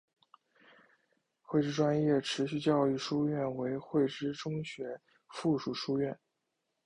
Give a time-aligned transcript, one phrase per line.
[1.43, 6.19] 汇知专业持续教育书院为汇知中学附设书院。